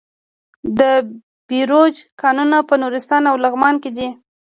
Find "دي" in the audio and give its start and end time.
3.97-4.07